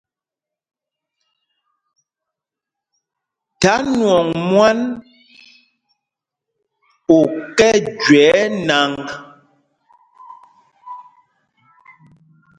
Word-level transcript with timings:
Tha 3.61 3.73
nwɔŋ 3.95 4.27
mwân 4.49 4.79
u 7.17 7.19
kɛ́ 7.57 7.73
jüe 8.01 8.21
ɛ́ 8.41 8.45
nǎŋg. 8.67 9.05